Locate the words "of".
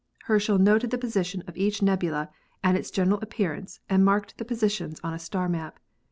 1.45-1.55